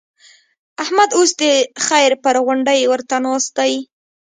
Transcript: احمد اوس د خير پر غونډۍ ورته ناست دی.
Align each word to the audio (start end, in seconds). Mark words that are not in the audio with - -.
احمد 0.83 1.09
اوس 1.17 1.31
د 1.41 1.43
خير 1.85 2.11
پر 2.23 2.35
غونډۍ 2.45 2.81
ورته 2.91 3.15
ناست 3.25 3.51
دی. 3.57 3.73